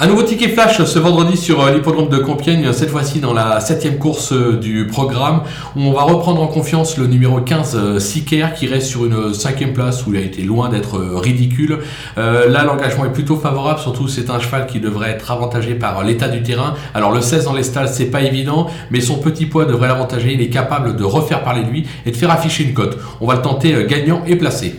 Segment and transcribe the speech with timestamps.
[0.00, 3.58] Un nouveau ticket flash ce vendredi sur euh, l'hippodrome de Compiègne, cette fois-ci dans la
[3.58, 5.42] septième course euh, du programme,
[5.74, 9.14] où on va reprendre en confiance le numéro 15 euh, Siker qui reste sur une
[9.14, 11.80] euh, cinquième place où il a été loin d'être ridicule.
[12.16, 16.28] là l'engagement est plutôt favorable, surtout c'est un cheval qui devrait être avantagé par l'état
[16.28, 16.74] du terrain.
[16.94, 20.32] Alors le 16 dans les stalles c'est pas évident, mais son petit poids devrait l'avantager,
[20.32, 22.98] il est capable de refaire parler de lui et de faire afficher une cote.
[23.20, 24.76] On va le tenter gagnant et placé.